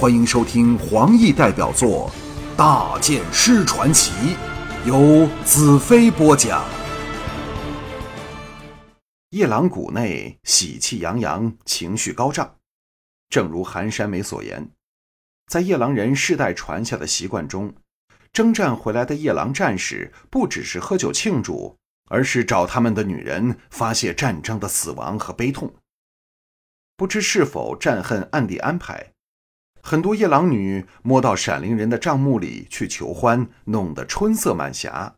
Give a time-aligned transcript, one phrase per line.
[0.00, 2.10] 欢迎收听黄奕代表作
[2.56, 4.10] 《大剑师传奇》，
[4.86, 6.64] 由子飞播讲。
[9.28, 12.56] 夜郎谷内喜气洋洋，情绪高涨。
[13.28, 14.70] 正如寒山美所言，
[15.48, 17.74] 在夜郎人世代传下的习惯中，
[18.32, 21.76] 征战回来的夜郎战士不只是喝酒庆祝，
[22.08, 25.74] 而是找他们的女人发泄战争的死亡和悲痛。
[26.96, 29.12] 不知是否战恨暗地安排，
[29.82, 35.16] 很多夜郎女摸到闪灵人的账目里去求欢，弄得春色满霞。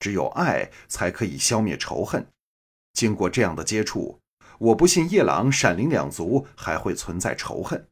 [0.00, 2.26] 只有爱才可以消灭仇恨。
[2.92, 4.20] 经过这样的接触，
[4.58, 7.88] 我不信夜郎、闪灵两族还会存在仇恨。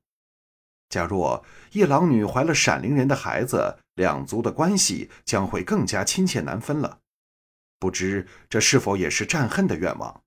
[0.89, 6.99] 假若夜郎女怀了闪灵人的孩子，两族的关系将会更加亲切难分了。
[7.79, 10.23] 不知这是否也是战恨的愿望？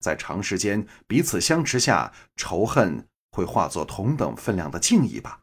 [0.00, 5.42] 在长时间彼此相持下，仇恨会化作同等分量的敬意吧。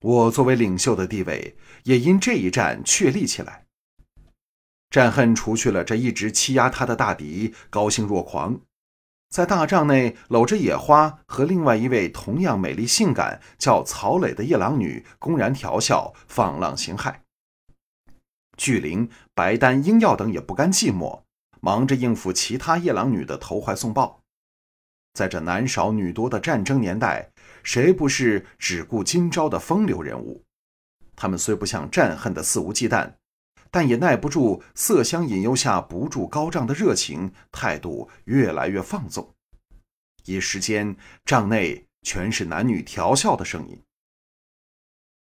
[0.00, 3.66] 我作为领袖的地位也因这一战确立起来。
[4.88, 8.60] 战恨除去了这一直欺压他的大敌，高兴若狂，
[9.28, 17.16] 在大帐内搂着野花和另外一位同样美丽性感叫曹磊的夜郎女，公然调笑，放浪形骸。
[18.56, 21.24] 巨灵、白丹、英耀等也不甘寂寞。
[21.60, 24.22] 忙着应付其他夜郎女的投怀送抱，
[25.18, 27.28] 在这男少女多的战争年代，
[27.64, 30.44] 谁不是只顾今朝的风流人物？
[31.16, 33.14] 他们虽不像战恨的肆无忌惮，
[33.68, 39.34] 但也耐不住色香引诱下不住高涨的热情，态度越来越放纵。
[40.24, 40.94] 一时间，
[41.24, 43.82] 帐内全是男女调笑的声音。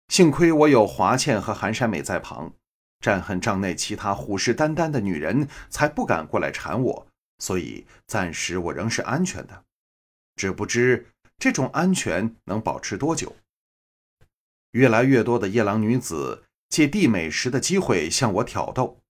[0.09, 2.51] 幸亏我有华倩和韩山美在旁。
[2.99, 7.07] 战恨帐内其他虎视眈眈的女人才不敢过来缠我，
[7.41, 9.65] 所以暂时我仍是安全的。
[10.37, 11.07] 只不知
[11.39, 13.37] 这种安全能保持多久？
[14.73, 19.01] 越来越多的夜郎女子借递美食的机会向我挑逗，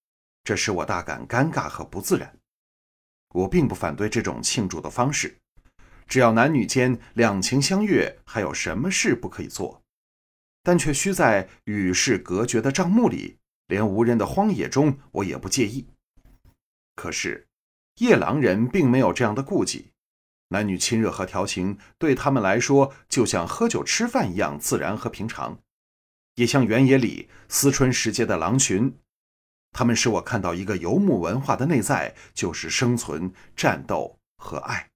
[0.42, 2.38] 这使我大感尴尬和不自然。
[3.34, 5.38] 我并不反对这种庆祝的方式，
[6.06, 9.82] 只要男女间两情相悦，还有什么事不可以做？
[10.62, 13.38] 但却需在与世隔绝的帐幕里。
[13.68, 15.86] 连无人的荒野中，我也不介意。
[16.94, 17.46] 可是，
[18.00, 19.91] 夜郎人并没有这样的顾忌，
[20.52, 25.58] 男女亲热和调情对他们来说，就像喝酒吃饭一样自然和平常，
[26.36, 28.96] 也像原野里思春时节的狼群。
[29.72, 34.90] 他们使我看到一个游牧文化的内在，就是生存、战斗和爱。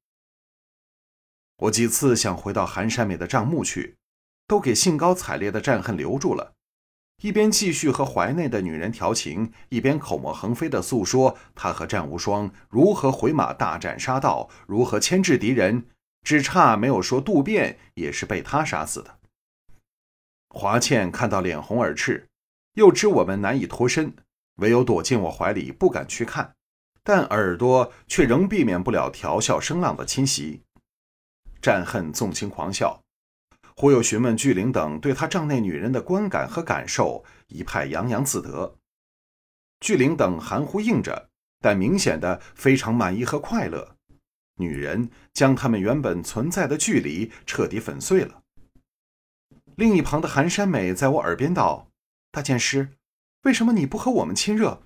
[1.57, 3.97] 我几次想回到寒山美的帐幕去，
[4.47, 6.56] 都给兴高采烈的战恨留住了。
[7.23, 15.87] 一边继续和怀内的女人调情，一边口沫横飞地诉说他和战无双如何回马大战杀到，如何牵制敌人，
[16.23, 19.19] 只差没有说渡边也是被他杀死的。
[20.51, 22.29] 华倩看到脸红耳赤，
[22.75, 24.15] 又知我们难以脱身，
[24.57, 26.55] 唯有躲进我怀里，不敢去看，
[27.03, 30.63] 但耳朵却仍避免不了调笑声浪的侵袭。
[31.63, 33.01] 战恨纵情狂笑。
[33.77, 38.79] 忽又询问巨灵等对他帐内女人的观感和感受，一派洋洋自得。
[39.81, 41.29] 巨灵等含糊应着，
[41.61, 43.97] 但明显的非常满意和快乐。
[44.59, 48.43] 女人将他们原本存在的距离彻底粉碎了。
[49.77, 51.91] 另一旁的寒山美在我耳边道
[52.33, 52.97] ：“大剑师，
[53.43, 54.85] 为什么你不和我们亲热？”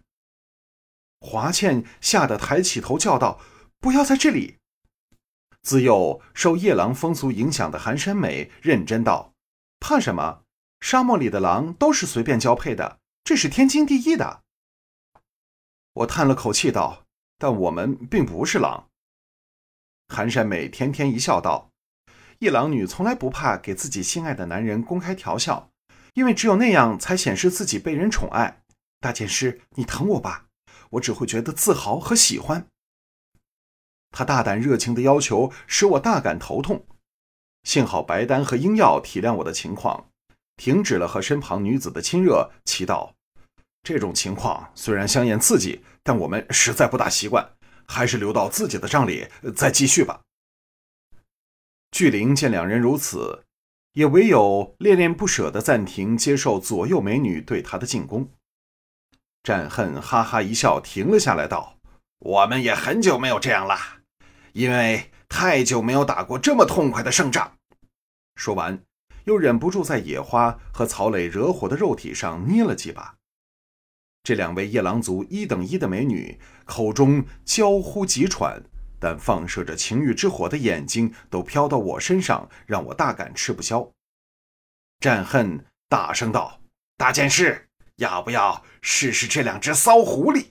[1.20, 3.40] 华倩吓得抬起头叫道
[3.78, 4.56] ：“不要在这里！”
[5.62, 9.34] 自幼受夜郎风俗影响的寒山美认真道
[9.78, 10.42] ：“怕什么？
[10.80, 14.42] 沙漠里的狼都是随便交配的，这是天经地义的。”
[15.92, 17.04] 我叹了口气道
[17.36, 18.88] ：“但我们并不是狼。”
[20.08, 21.70] 寒山美甜甜一笑道
[22.40, 25.70] ：“夜郎女从来不怕给自己心爱的男人公开调笑，
[26.14, 28.62] 因为只有那样才显示自己被人宠爱。
[28.98, 30.46] 大剑师，你疼我吧，
[30.92, 32.66] 我只会觉得自豪和喜欢。”
[34.10, 36.84] 他大胆热情的要求使我大感头痛，
[37.62, 40.08] 幸好白丹和英耀体谅我的情况，
[40.56, 43.12] 停止了和身旁女子的亲热，祈祷
[43.82, 47.52] ：“这种情况虽然香艳刺激，但我们实在不大习惯，
[47.86, 50.22] 还是留到自己的帐里再继续吧。”
[51.92, 53.44] 巨灵见两人如此，
[53.92, 58.28] 也唯有恋恋不舍的暂停接受左右美女对他的进攻。
[59.42, 61.76] 战恨哈哈一笑，停了下来，道
[62.20, 63.99] ：“我们也很久没有这样了。”
[64.52, 67.56] 因为太久没有打过这么痛快的胜仗，
[68.34, 68.82] 说完，
[69.24, 73.16] 又忍不住在野花和曹磊惹火的肉体上捏了几把。
[74.22, 78.62] 这两位夜郎族一等一的美女口中娇呼急喘，
[78.98, 83.90] 但放射着情欲之火的眼睛都飘到我身上，让我大感吃不消。
[84.98, 86.60] 战恨大声道
[86.98, 90.48] ：“大剑士，要不要试试这两只骚狐狸？”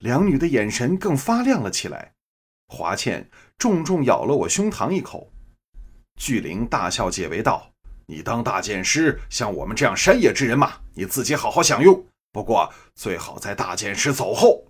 [0.00, 2.13] 两女的眼神更发亮了起来。
[2.68, 5.30] 华倩重重咬了我胸膛一口，
[6.16, 7.72] 巨灵大笑解围道
[8.06, 10.80] ：“你当大剑师像我们这样山野之人嘛？
[10.94, 12.06] 你自己好好享用。
[12.32, 14.66] 不过最好在大剑师走后。”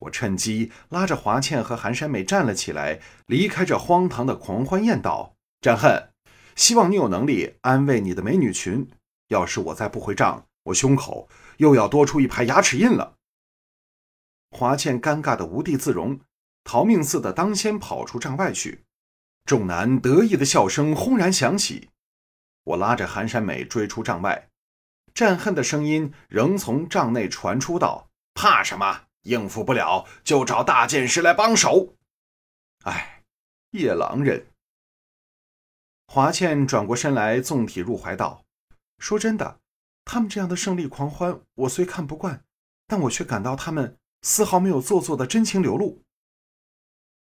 [0.00, 6.10] 我趁机拉着华倩和韩山美站了起来，离开这荒唐的狂欢宴，道：“战恨，
[6.54, 8.88] 希望你有能力安慰你的美女群。
[9.28, 13.14] 要是我再不回帐，我胸口又要多出一排牙齿印了。”
[14.52, 16.20] 华倩尴尬的无地自容，
[16.66, 18.84] 逃命似的当先跑出帐外去。
[19.44, 21.90] 众男得意的笑声轰然响起。
[22.64, 24.48] 我拉着寒山美追出帐外，
[25.14, 31.94] 战恨的声音仍从帐内传出道：“怕什么？”应付不了，就找大剑师来帮手。
[32.82, 33.22] 哎，
[33.70, 34.48] 夜郎人。
[36.08, 38.44] 华倩转过身来，纵体入怀道
[38.98, 39.60] ：“说真的，
[40.04, 42.42] 他们这样的胜利狂欢，我虽看不惯，
[42.88, 46.02] 但我却感到他们丝毫没有做作的真情流露。”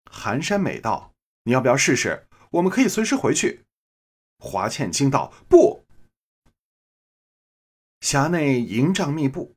[0.09, 1.13] 寒山美道
[1.45, 2.27] ：“你要不要试试？
[2.51, 3.63] 我们可以随时回去。”
[4.39, 5.85] 华倩惊道：“不！”
[8.01, 9.55] 匣内营帐密布。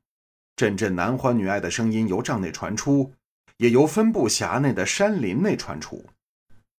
[0.55, 3.13] 阵阵男欢女爱的声音由帐内传出，
[3.57, 6.05] 也由分布匣内的山林内传出。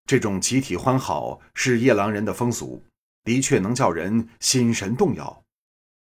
[0.06, 2.84] 这种集体欢好是夜郎人的风俗，
[3.24, 5.42] 的确能叫人心神动摇。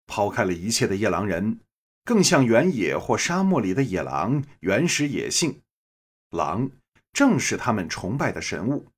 [0.06, 1.60] 抛开了一切的夜郎人，
[2.06, 5.62] 更像原野或沙漠里的野狼，原始野性。
[6.30, 6.70] 狼
[7.18, 8.92] 正是他们崇拜的神物。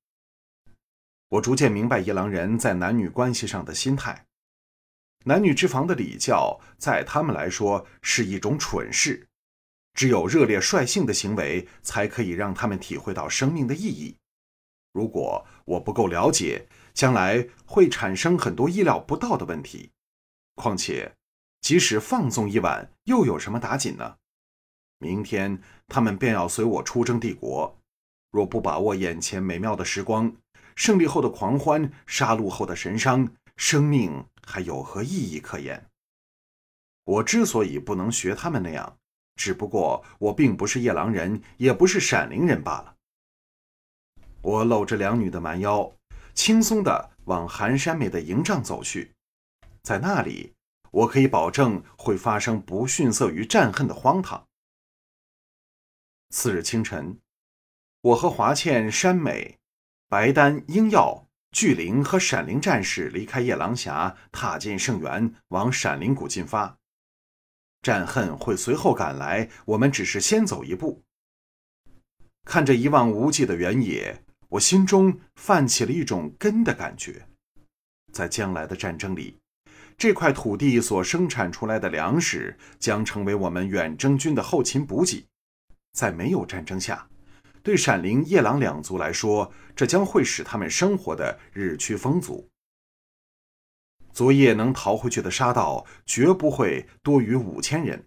[1.30, 4.26] 我逐渐明白夜郎人在男女关系上的心态。
[5.24, 9.26] 男女之防的礼教，在他们来说是一种蠢事。
[9.94, 14.18] 只有热烈率性的行为，才可以让他们体会到生命的意义。
[14.92, 19.92] 如果我不够了解，将来会产生很多意料不到的问题。
[20.56, 21.14] 况且，
[21.62, 24.18] 即使放纵一晚，又有什么打紧呢？
[24.98, 27.79] 明天他们便要随我出征帝国。
[28.30, 30.34] 若不把握眼前美妙的时光，
[30.76, 34.24] 胜利后的狂欢，杀戮后的神伤，生命。
[34.42, 35.86] 还有何意义可言？
[37.04, 38.98] 我之所以不能学他们那样，
[39.36, 42.96] 只不过我并不是夜郎人，也不是闪灵人罢了。
[44.42, 45.92] 我搂着两女的蛮腰，
[46.34, 49.12] 轻松地往寒山美的营帐走去。
[49.82, 50.52] 在那里，
[50.90, 54.44] 我可以保证会发生不逊色于战恨的荒唐。
[56.30, 57.18] 次日清晨，
[58.02, 59.58] 我和华倩、山美、
[60.08, 61.26] 白丹、英耀。
[61.52, 66.78] 巨灵和闪灵战士离开夜郎峡，踏进圣园，往闪灵谷进发。
[67.82, 71.02] 战恨会随后赶来，我们只是先走一步。
[72.44, 77.26] 看着一望无际的原野，我心中泛起了一种根的感觉。
[78.12, 79.36] 在将来的战争里，
[79.98, 85.26] 这块土地所生产出来的粮食将成为我们远征军的后勤补给。
[85.92, 87.08] 在没有战争下。
[87.62, 92.48] 对闪灵、夜郎两族来说，这将会使他们生活的日趋丰足。
[94.12, 98.06] 昨夜能逃回去的沙道绝不会多于五千人。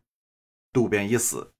[0.71, 1.53] 渡边一死，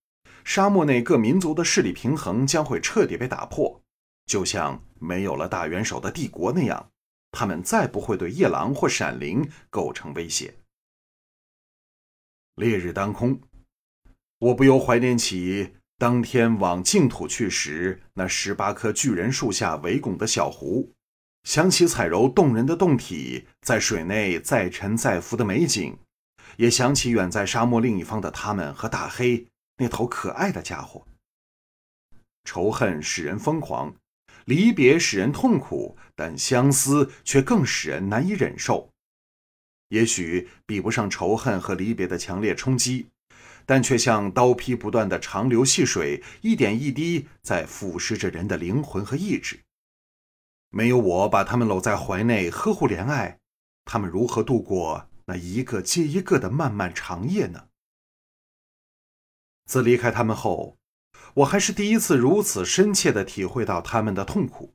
[0.44, 3.82] 沙漠内各民族的势力平衡将会彻底被打破，
[4.26, 6.92] 就像没有了大元首的帝国那样，
[7.32, 10.56] 他们再不会对夜郎或闪灵构成威胁。
[12.56, 13.40] 烈日当空，
[14.40, 15.76] 我不由怀念起。
[15.98, 20.92] 当天往净土去时，那十八棵巨人树下围拱的小湖，
[21.44, 25.98] 想起彩柔动人的胴体在水内再沉再浮的美景，
[26.58, 29.48] 也想起远在沙漠另一方的他们和大黑
[29.78, 31.06] 那头可爱的家伙。
[32.44, 33.96] 仇恨使人疯狂，
[34.46, 38.90] 离别使人痛苦，但相思却更使人难以忍受。
[39.88, 43.08] 也许比不上仇恨和离别的强烈冲击。
[43.66, 49.62] 但却像刀劈不断的长流细水，一点一滴在腐蚀着人的灵魂和意志。
[50.70, 53.40] 没有我把他们搂在怀内呵护怜爱，
[53.86, 57.68] 他们如何度过那一个接一个的漫漫长夜呢？
[59.66, 60.78] 自离开他们后，
[61.36, 64.74] 我还是第一次如此深切的体会到他们的痛苦，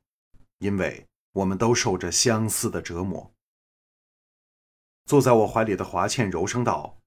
[0.59, 3.31] 因为我们都受着相似的折磨。
[5.05, 6.98] 坐在我怀里的华倩柔声道。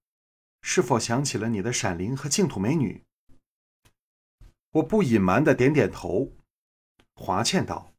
[0.62, 3.04] 是否想起了你的闪灵和净土美女？
[4.70, 6.32] 我不隐瞒的点点头。
[7.14, 7.92] 华倩道：“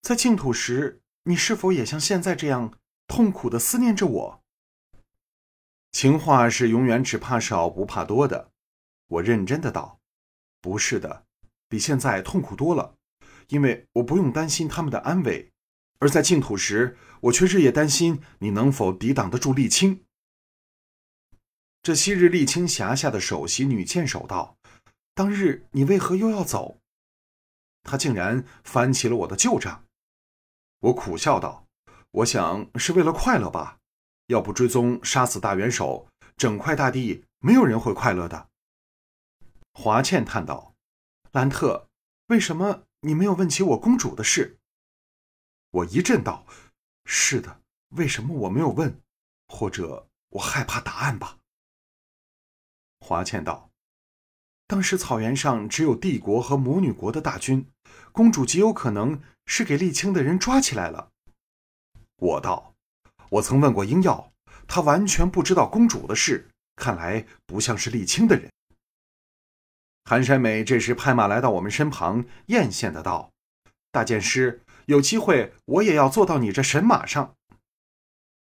[0.00, 4.42] 在净土时，你是否也像现在这样痛苦的思念着我？”
[5.92, 8.52] 情话是永远只怕少不怕多的。
[9.08, 10.00] 我认真的道
[10.62, 11.26] ：“不是的，
[11.68, 12.96] 比现在痛苦多了，
[13.48, 15.52] 因为我不用担心他们的安危，
[15.98, 20.04] 而在净土时，我却日夜担心你能否抵挡得住沥青。”
[21.82, 24.58] 这昔日沥青辖下的首席女剑手道
[25.14, 26.78] ：“当日你为何又要走？”
[27.84, 29.84] 他竟然翻起了我的旧账。
[30.80, 31.66] 我苦笑道
[32.10, 33.78] ：“我想是为了快乐吧。
[34.26, 38.50] 要不追踪杀死大元首，整块大地没有人会快乐的。”
[39.72, 40.74] 华倩叹道
[41.32, 41.88] ：“兰特，
[42.26, 44.58] 为什么你没有问起我公主的事？”
[45.70, 46.44] 我一震道
[47.06, 49.00] ：“是的，为什么我没有问？
[49.46, 51.37] 或者我害怕答案吧？”
[53.00, 53.70] 华倩道
[54.66, 57.66] ：“当时草原上只有帝国和魔女国的大军，
[58.12, 61.10] 公主极有可能是给沥青的人抓起来了。”
[62.16, 62.74] 我道
[63.30, 64.32] ：“我曾问过英耀，
[64.66, 68.50] 他完全不知道公主的事，看来不像是沥青的人。”
[70.04, 73.30] 寒山美这时拍马来到我们身旁，艳羡的道
[73.92, 77.34] ：“大剑师，有机会我也要坐到你这神马上。”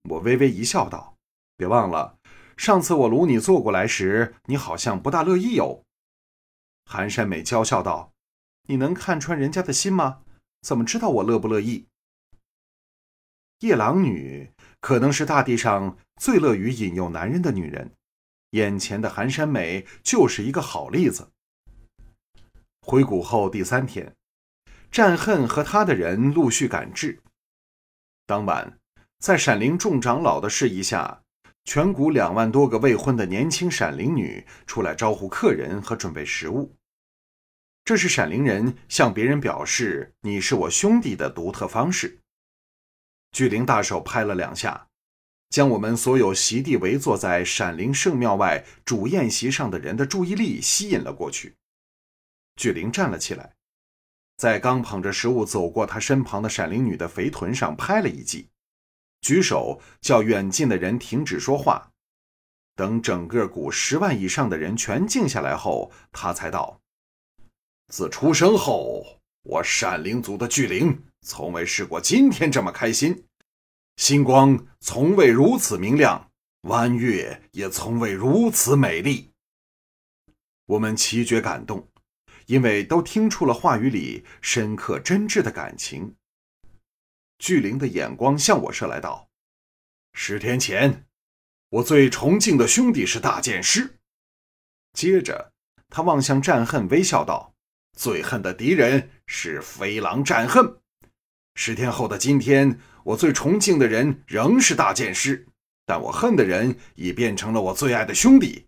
[0.10, 1.16] 我微微一笑，道
[1.58, 2.18] ：“别忘了。”
[2.56, 5.84] 上次我掳你坐过来时，你好像不大乐意哦。
[6.86, 8.14] 寒山美娇笑道
[8.68, 10.22] ：“你能看穿人家的心吗？
[10.62, 11.88] 怎么知道我乐不乐意？”
[13.60, 17.94] 夜郎女可能是大地上最乐于引诱男人的女人，
[18.52, 21.32] 眼前的寒山美就是一个好例子。
[22.82, 24.16] 回谷后第三天，
[24.92, 27.22] 战恨和他的人陆续赶至。
[28.26, 28.78] 当晚，
[29.20, 31.23] 在闪灵众长老的示意下。
[31.66, 36.76] 全谷两万多个未婚的年轻闪灵女出来招呼客人和准备食物，
[37.86, 42.20] 这是闪灵人向别人表示你是我兄弟的独特方式。
[43.32, 44.88] 巨灵大手拍了两下，
[45.50, 51.56] 将我们所有席地围坐在闪灵圣庙外主宴席上的人的注意力吸引了过去。
[52.56, 53.56] 巨灵站了起来，
[54.38, 58.50] 在刚捧着食物走过他身旁的闪灵女的肥臀上拍了一记。
[59.24, 61.92] 举手叫远近的人停止说话，
[62.76, 66.82] 等整个谷十万以上的人全静下来后，他才道
[67.88, 73.24] ：“自出生后，我闪灵族的巨灵从未试过今天这么开心，
[73.96, 76.30] 星光从未如此明亮，
[76.64, 79.32] 弯月也从未如此美丽。”
[80.68, 81.88] 我们奇觉感动，
[82.48, 86.16] 因为都听出了话语里深刻真挚的感情。
[87.40, 89.30] 巨灵的眼光向我射来，道
[90.14, 91.06] ：“十天前，
[91.70, 94.00] 我最崇敬的兄弟是大剑师。”
[94.94, 95.52] 接着，
[95.90, 97.54] 他望向战恨，微笑道
[97.98, 100.78] ：“最恨的敌人是飞狼战恨。
[101.56, 105.48] 十天后的今天，我最崇敬的人仍是大剑师，
[105.86, 108.68] 但我恨的人已变成了我最爱的兄弟。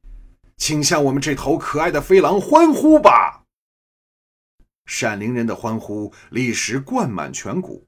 [0.57, 3.43] 请向我们这头可爱的飞狼欢呼吧！”
[4.85, 7.87] 闪灵人的欢呼立时灌满全谷。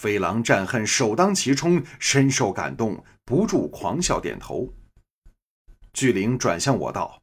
[0.00, 4.72] 飞狼战恨首当其冲，深受感动，不住狂笑点头。
[5.92, 7.20] 巨灵转向我道：“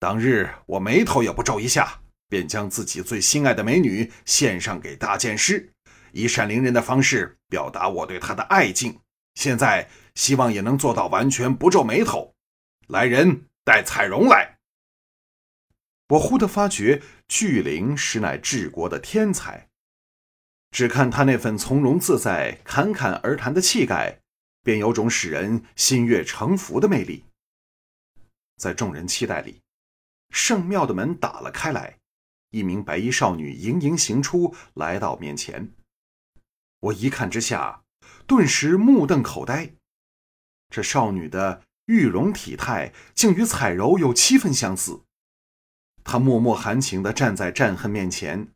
[0.00, 5.72] 当日我眉头也不皱一下，便将自己最心爱的美女献上给大剑师，
[6.10, 8.98] 以闪灵人的方式表达我对他的爱敬。
[9.36, 12.34] 现在希望也能做到完全不皱眉头。
[12.88, 14.58] 来人，带彩荣来。”
[16.10, 19.69] 我忽地发觉，巨灵实乃治国的天才。
[20.70, 24.20] 只看他那份从容自在、侃侃而谈的气概，
[24.62, 27.24] 便有种使人心悦诚服的魅力。
[28.56, 29.60] 在众人期待里，
[30.30, 31.98] 圣庙的门打了开来，
[32.50, 35.72] 一名白衣少女盈盈行出，来到面前。
[36.80, 37.82] 我一看之下，
[38.26, 39.72] 顿时目瞪口呆。
[40.68, 45.02] 这少女的玉容体态，竟与彩柔有七分相似。
[46.04, 48.48] 她脉脉含情地站在战恨面前。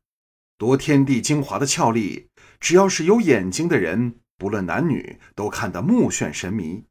[0.57, 2.29] 夺天地精华的俏丽，
[2.61, 6.85] 只要是有眼睛的人，不论男女，都看得目眩神迷。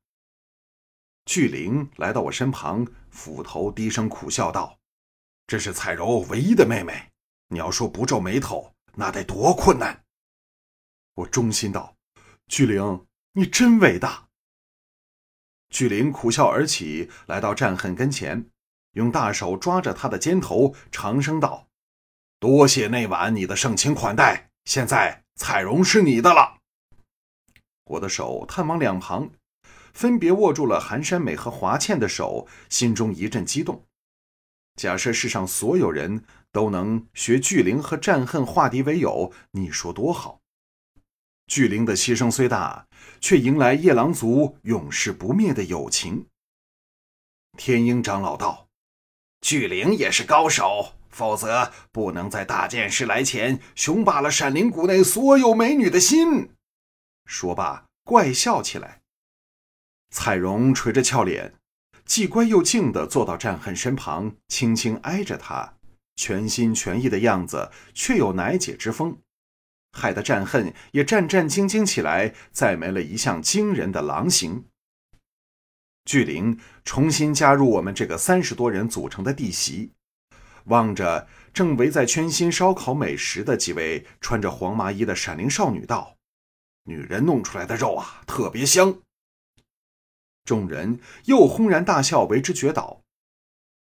[1.25, 4.77] 巨灵来到我身旁，斧头低声苦笑道
[5.47, 7.11] ：“这是彩柔唯一的妹妹，
[7.47, 10.03] 你要说不皱眉头，那得多困难。”
[11.15, 11.95] 我衷心道
[12.47, 14.27] ：“巨灵，你真伟大。”
[15.71, 18.49] 巨灵苦笑而起，来到战恨跟前，
[18.91, 21.69] 用大手抓着他的肩头，长声道。
[22.43, 26.57] 多谢那晚你的盛情款待，现在彩荣是你的了。
[27.85, 29.29] 我的手探往两旁，
[29.93, 33.85] 分别握住了寒山美和华倩的手，心中一阵激动。
[34.75, 40.41] 假设世上所有人都能学巨灵和战恨化敌为友，你说多好？
[41.47, 42.85] 巨灵的牺牲虽大，
[43.21, 46.27] 却迎来夜郎族永世不灭的友情。
[47.57, 48.67] 天鹰长老道
[49.39, 56.49] ：“巨灵也是高手。”否则不能在大剑士来前雄霸了闪灵谷内所有美女的心。
[57.25, 59.01] 说罢，怪笑起来。
[60.09, 61.53] 彩荣垂着俏脸，
[62.05, 65.75] 既乖又静地坐到战恨身旁，轻轻挨着他，
[66.15, 69.19] 全心全意的样子却有奶姐之风，
[69.91, 74.65] 害得战恨也战战兢兢起来，再没了一向惊人的狼形。
[76.05, 79.93] 巨灵重新加入我们这个三十多人组成的弟媳，
[80.65, 86.17] 望着正围在圈心烧烤美食的几位穿着黄麻衣的闪灵少女道
[86.85, 89.01] ：“女人弄出来的肉啊，特别香。”
[90.45, 93.01] 众人又轰然大笑，为之绝倒。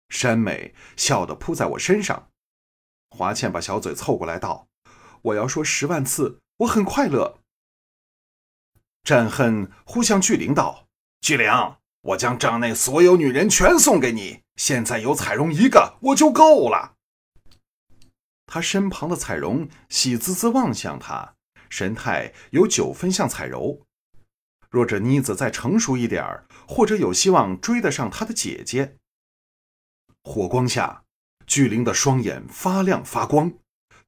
[0.10, 2.30] 山美笑得扑在我身上，
[3.10, 4.68] 华倩把小嘴凑过来道
[5.22, 7.40] ：“我要说十万次，我很快乐。”
[9.04, 10.88] 战恨呼向巨灵道
[11.22, 11.50] ：“巨灵，
[12.02, 16.96] 我将帐内所有女人全送给你，现在有彩荣一个我就够了。”
[18.46, 21.36] 他身旁的彩荣喜滋滋望向他，
[21.70, 23.82] 神态有九分像彩柔。
[24.70, 28.98] 若这妮子再成熟一点儿，或者有希望追得上他的姐姐。
[30.24, 31.04] 火光下，
[31.46, 33.54] 巨灵的双眼发亮发光，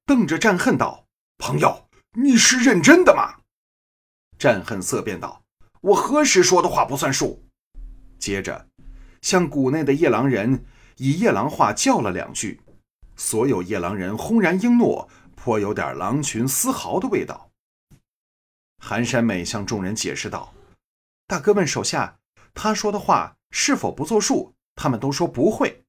[0.06, 1.06] 瞪着战恨道
[1.38, 3.41] ：“朋友，你是认真的吗？”
[4.39, 5.44] 战恨色变道
[5.82, 7.46] ：“我何时说的话不算数？”
[8.18, 8.69] 接着，
[9.22, 10.66] 向谷内的夜郎人
[10.98, 12.62] 以夜郎话叫了两句，
[13.16, 17.50] 所有夜郎人轰然应诺，颇有点狼群嘶嚎的味道。
[18.82, 20.54] 寒山美向众人解释道
[21.28, 22.20] ：“大哥问手下，
[22.54, 24.54] 他说的话是否不作数？
[24.76, 25.84] 他们都说不会。”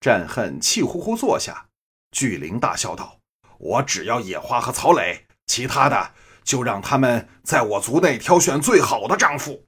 [0.00, 1.68] 战恨气呼呼坐下，
[2.10, 3.20] 巨灵大笑道
[3.58, 9.64] ：“我只要野花和曹磊，其他的就让他们在我族内挑选最好的丈夫。”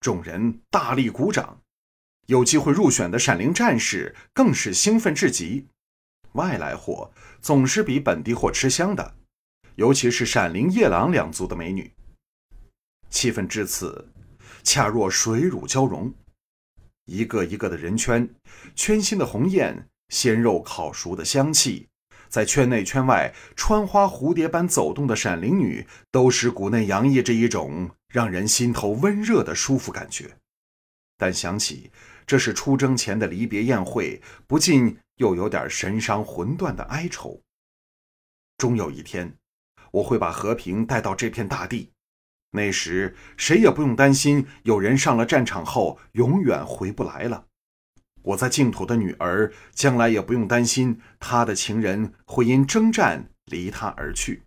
[0.00, 1.60] 众人大力鼓掌，
[2.26, 5.66] 有机会入选的闪灵战士更是兴奋至极。
[6.32, 7.10] 外来货
[7.40, 9.14] 总是比本地货吃香的。
[9.76, 11.92] 尤其是闪灵夜郎两族的美女，
[13.10, 14.08] 气氛至此，
[14.62, 16.14] 恰若水乳交融。
[17.04, 18.26] 一个一个的人圈，
[18.74, 21.88] 圈心的红艳，鲜肉烤熟的香气，
[22.30, 30.38] 在圈内圈外穿花蝴蝶般走动的闪灵女，都使谷内洋溢着一种让人心头温热的舒服感觉。
[31.18, 31.90] 但想起
[32.26, 37.42] 这是出征前的离别宴会，不禁又有点神伤魂断的哀愁。
[38.56, 39.36] 终有一天。
[39.90, 41.90] 我会把和平带到这片大地，
[42.52, 47.44] 那时谁也不用担心有人上了战场后永远回不来了。
[48.22, 54.42] 我在净土的女儿将来也不用担心她的情人会因征战离她而去，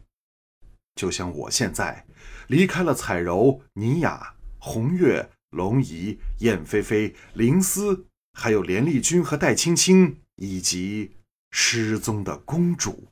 [0.96, 2.06] 就像我现在
[2.50, 11.12] 离开了彩柔、尼雅、红月、龙姨、燕飞飞、林思，还有连丽君和戴青青，以及
[11.52, 13.08] 失踪的公主。